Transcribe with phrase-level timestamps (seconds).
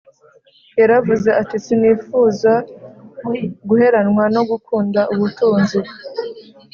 [0.79, 2.51] Yaravuze ati sinifuza
[3.67, 5.79] guheranwa no gukunda ubutunzi